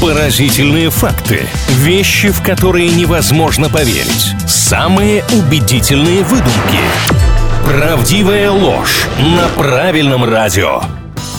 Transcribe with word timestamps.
Поразительные 0.00 0.88
факты. 0.88 1.46
Вещи, 1.68 2.30
в 2.30 2.42
которые 2.42 2.88
невозможно 2.88 3.68
поверить. 3.68 4.34
Самые 4.46 5.22
убедительные 5.24 6.22
выдумки. 6.22 6.80
Правдивая 7.66 8.50
ложь 8.50 9.06
на 9.18 9.48
правильном 9.48 10.24
радио. 10.24 10.80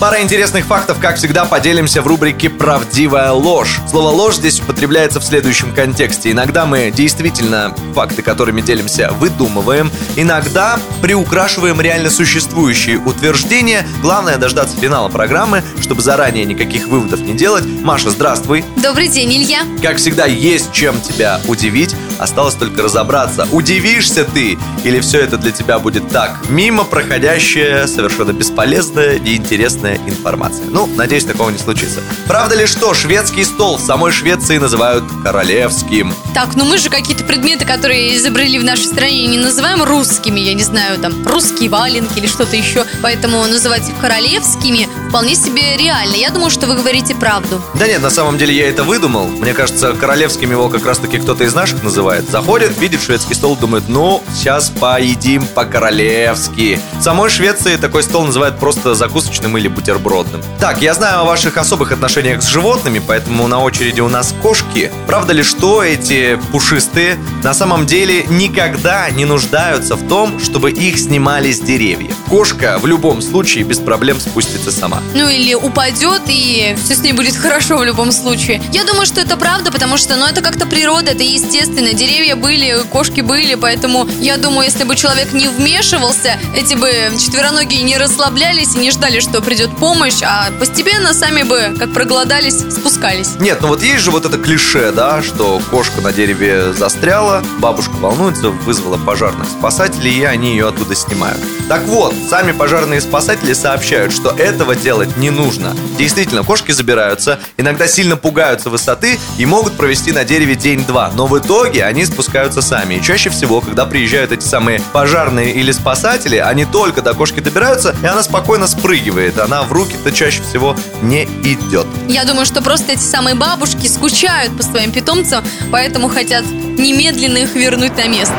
Пара 0.00 0.22
интересных 0.22 0.64
фактов, 0.64 0.98
как 0.98 1.16
всегда, 1.16 1.44
поделимся 1.44 2.00
в 2.00 2.06
рубрике 2.06 2.48
«Правдивая 2.48 3.32
ложь». 3.32 3.80
Слово 3.86 4.08
«ложь» 4.08 4.36
здесь 4.36 4.58
употребляется 4.58 5.20
в 5.20 5.24
следующем 5.24 5.74
контексте. 5.74 6.30
Иногда 6.30 6.64
мы 6.64 6.90
действительно 6.90 7.74
факты, 7.94 8.22
которыми 8.22 8.62
делимся, 8.62 9.12
выдумываем. 9.12 9.90
Иногда 10.16 10.80
приукрашиваем 11.02 11.82
реально 11.82 12.08
существующие 12.08 12.96
утверждения. 12.96 13.86
Главное 14.00 14.38
дождаться 14.38 14.74
финала 14.74 15.10
программы, 15.10 15.62
чтобы 15.82 16.00
заранее 16.00 16.46
никаких 16.46 16.86
выводов 16.88 17.20
не 17.20 17.34
делать. 17.34 17.66
Маша, 17.66 18.08
здравствуй. 18.08 18.64
Добрый 18.82 19.08
день, 19.08 19.34
Илья. 19.34 19.64
Как 19.82 19.98
всегда, 19.98 20.24
есть 20.24 20.72
чем 20.72 20.98
тебя 21.02 21.42
удивить. 21.46 21.94
Осталось 22.20 22.54
только 22.54 22.82
разобраться, 22.82 23.48
удивишься 23.50 24.24
ты 24.24 24.58
или 24.84 25.00
все 25.00 25.20
это 25.20 25.38
для 25.38 25.52
тебя 25.52 25.78
будет 25.78 26.10
так, 26.10 26.38
мимо 26.50 26.84
проходящая, 26.84 27.86
совершенно 27.86 28.32
бесполезная, 28.32 29.18
неинтересная 29.18 29.98
информация. 30.06 30.66
Ну, 30.68 30.86
надеюсь, 30.96 31.24
такого 31.24 31.48
не 31.48 31.56
случится. 31.56 32.00
Правда 32.26 32.56
ли 32.56 32.66
что, 32.66 32.92
шведский 32.92 33.42
стол 33.44 33.78
в 33.78 33.80
самой 33.80 34.12
Швеции 34.12 34.58
называют 34.58 35.04
королевским? 35.24 36.12
Так, 36.34 36.56
ну 36.56 36.64
мы 36.66 36.76
же 36.76 36.90
какие-то 36.90 37.24
предметы, 37.24 37.64
которые 37.64 38.16
изобрели 38.18 38.58
в 38.58 38.64
нашей 38.64 38.84
стране, 38.84 39.26
не 39.26 39.38
называем 39.38 39.82
русскими, 39.82 40.40
я 40.40 40.52
не 40.52 40.62
знаю, 40.62 40.98
там, 40.98 41.26
русские 41.26 41.70
валенки 41.70 42.18
или 42.18 42.26
что-то 42.26 42.54
еще. 42.54 42.84
Поэтому 43.02 43.46
называть 43.46 43.88
их 43.88 43.96
королевскими 43.98 44.88
вполне 45.08 45.34
себе 45.34 45.78
реально. 45.78 46.16
Я 46.16 46.30
думаю, 46.30 46.50
что 46.50 46.66
вы 46.66 46.74
говорите 46.74 47.14
правду. 47.14 47.62
Да 47.74 47.86
нет, 47.86 48.02
на 48.02 48.10
самом 48.10 48.36
деле 48.36 48.54
я 48.54 48.68
это 48.68 48.84
выдумал. 48.84 49.26
Мне 49.26 49.54
кажется, 49.54 49.94
королевским 49.94 50.50
его 50.50 50.68
как 50.68 50.84
раз-таки 50.84 51.18
кто-то 51.18 51.44
из 51.44 51.54
наших 51.54 51.82
называет. 51.82 52.09
Заходит, 52.28 52.78
видит 52.78 53.00
шведский 53.00 53.34
стол, 53.34 53.56
думает, 53.56 53.84
ну, 53.88 54.22
сейчас 54.34 54.70
поедим 54.70 55.46
по-королевски. 55.46 56.80
В 56.98 57.02
самой 57.02 57.30
Швеции 57.30 57.76
такой 57.76 58.02
стол 58.02 58.24
называют 58.24 58.58
просто 58.58 58.94
закусочным 58.94 59.56
или 59.56 59.68
бутербродным. 59.68 60.42
Так, 60.58 60.82
я 60.82 60.94
знаю 60.94 61.20
о 61.20 61.24
ваших 61.24 61.56
особых 61.56 61.92
отношениях 61.92 62.42
с 62.42 62.46
животными, 62.46 63.00
поэтому 63.04 63.46
на 63.46 63.60
очереди 63.60 64.00
у 64.00 64.08
нас 64.08 64.34
кошки. 64.42 64.90
Правда 65.06 65.32
ли, 65.32 65.42
что 65.42 65.82
эти 65.82 66.38
пушистые 66.52 67.16
на 67.42 67.54
самом 67.54 67.86
деле 67.86 68.24
никогда 68.24 69.10
не 69.10 69.24
нуждаются 69.24 69.96
в 69.96 70.08
том, 70.08 70.40
чтобы 70.40 70.70
их 70.70 70.98
снимали 70.98 71.52
с 71.52 71.60
деревьев? 71.60 72.14
Кошка 72.28 72.78
в 72.78 72.86
любом 72.86 73.22
случае 73.22 73.64
без 73.64 73.78
проблем 73.78 74.20
спустится 74.20 74.70
сама. 74.70 75.02
Ну 75.14 75.28
или 75.28 75.54
упадет, 75.54 76.22
и 76.26 76.76
все 76.82 76.94
с 76.94 77.00
ней 77.00 77.12
будет 77.12 77.36
хорошо 77.36 77.78
в 77.78 77.84
любом 77.84 78.12
случае. 78.12 78.62
Я 78.72 78.84
думаю, 78.84 79.06
что 79.06 79.20
это 79.20 79.36
правда, 79.36 79.72
потому 79.72 79.96
что, 79.96 80.16
ну, 80.16 80.26
это 80.26 80.42
как-то 80.42 80.66
природа, 80.66 81.12
это 81.12 81.22
естественно. 81.22 81.92
Деревья 81.92 82.36
были, 82.36 82.82
кошки 82.90 83.20
были, 83.20 83.54
поэтому 83.54 84.06
я 84.20 84.36
думаю, 84.36 84.66
если 84.66 84.84
бы 84.84 84.96
человек 84.96 85.32
не 85.32 85.48
вмешивался, 85.48 86.38
эти 86.54 86.74
бы 86.74 86.90
четвероногие 87.18 87.82
не 87.82 87.96
расслаблялись 87.96 88.74
и 88.74 88.78
не 88.78 88.90
ждали, 88.90 89.20
что 89.20 89.40
придет 89.40 89.76
помощь, 89.76 90.22
а 90.22 90.50
постепенно 90.58 91.14
сами 91.14 91.42
бы, 91.42 91.74
как 91.78 91.92
проголодались, 91.92 92.58
спускались. 92.58 93.30
Нет, 93.38 93.60
ну 93.62 93.68
вот 93.68 93.82
есть 93.82 94.02
же 94.02 94.10
вот 94.10 94.24
это 94.24 94.38
клише, 94.38 94.92
да, 94.92 95.22
что 95.22 95.60
кошка 95.70 96.00
на 96.00 96.12
дереве 96.12 96.72
застряла, 96.72 97.29
бабушка 97.60 97.92
волнуется, 97.92 98.50
вызвала 98.50 98.98
пожарных 98.98 99.48
спасателей, 99.48 100.18
и 100.18 100.24
они 100.24 100.52
ее 100.52 100.68
оттуда 100.68 100.94
снимают. 100.94 101.40
Так 101.68 101.82
вот, 101.84 102.14
сами 102.28 102.52
пожарные 102.52 103.00
спасатели 103.00 103.52
сообщают, 103.52 104.12
что 104.12 104.30
этого 104.30 104.74
делать 104.74 105.16
не 105.16 105.30
нужно. 105.30 105.74
Действительно, 105.96 106.42
кошки 106.42 106.72
забираются, 106.72 107.38
иногда 107.56 107.86
сильно 107.86 108.16
пугаются 108.16 108.70
высоты 108.70 109.18
и 109.38 109.46
могут 109.46 109.74
провести 109.74 110.12
на 110.12 110.24
дереве 110.24 110.56
день-два. 110.56 111.12
Но 111.14 111.26
в 111.26 111.38
итоге 111.38 111.84
они 111.84 112.04
спускаются 112.04 112.60
сами. 112.60 112.94
И 112.94 113.02
чаще 113.02 113.30
всего, 113.30 113.60
когда 113.60 113.86
приезжают 113.86 114.32
эти 114.32 114.44
самые 114.44 114.82
пожарные 114.92 115.52
или 115.52 115.70
спасатели, 115.72 116.36
они 116.36 116.64
только 116.64 117.02
до 117.02 117.14
кошки 117.14 117.40
добираются, 117.40 117.94
и 118.02 118.06
она 118.06 118.22
спокойно 118.22 118.66
спрыгивает. 118.66 119.38
Она 119.38 119.62
в 119.62 119.72
руки-то 119.72 120.10
чаще 120.10 120.42
всего 120.42 120.76
не 121.02 121.24
идет. 121.44 121.86
Я 122.08 122.24
думаю, 122.24 122.46
что 122.46 122.62
просто 122.62 122.92
эти 122.92 123.00
самые 123.00 123.36
бабушки 123.36 123.86
скучают 123.86 124.56
по 124.56 124.62
своим 124.62 124.90
питомцам, 124.90 125.44
поэтому 125.70 126.08
хотят 126.08 126.44
немедленно 126.78 127.38
их 127.38 127.54
вернуть 127.54 127.96
на 127.96 128.08
место. 128.08 128.34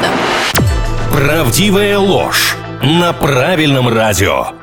Правдивая 1.11 1.97
ложь 1.97 2.55
на 2.81 3.13
правильном 3.13 3.87
радио. 3.89 4.60